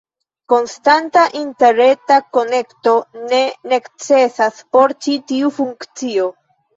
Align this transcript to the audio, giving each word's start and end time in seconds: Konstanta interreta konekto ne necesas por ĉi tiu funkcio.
Konstanta 0.51 1.25
interreta 1.39 2.15
konekto 2.37 2.93
ne 3.33 3.41
necesas 3.73 4.63
por 4.77 4.95
ĉi 5.07 5.15
tiu 5.33 5.53
funkcio. 5.59 6.27